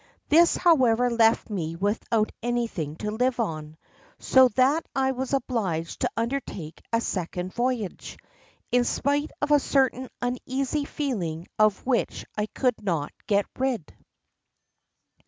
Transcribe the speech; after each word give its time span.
This, 0.29 0.57
however, 0.57 1.11
left 1.11 1.51
me 1.51 1.75
without 1.75 2.31
anything 2.41 2.95
to 2.95 3.11
live 3.11 3.39
on, 3.39 3.77
so 4.17 4.47
that 4.55 4.83
I 4.95 5.11
was 5.11 5.31
obliged 5.31 5.99
to 6.01 6.09
undertake 6.17 6.81
a 6.91 6.99
second 6.99 7.53
voyage, 7.53 8.17
in 8.71 8.83
spite 8.83 9.29
of 9.43 9.51
a 9.51 9.59
certain 9.59 10.09
uneasy 10.19 10.85
feeling 10.85 11.47
of 11.59 11.85
which 11.85 12.25
I 12.35 12.47
could 12.47 12.81
not 12.83 13.11
get 13.27 13.45
rid. 13.59 13.95